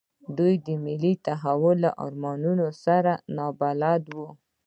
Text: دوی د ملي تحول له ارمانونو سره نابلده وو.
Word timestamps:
دوی 0.37 0.53
د 0.65 0.67
ملي 0.85 1.13
تحول 1.25 1.77
له 1.85 1.91
ارمانونو 2.05 2.67
سره 2.83 3.13
نابلده 3.37 4.11
وو. 4.17 4.29